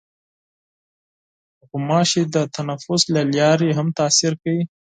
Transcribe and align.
غوماشې 1.67 2.23
د 2.33 2.35
تنفس 2.55 3.01
له 3.15 3.21
لارې 3.35 3.69
هم 3.77 3.87
تاثیر 3.99 4.33
کوي. 4.41 4.63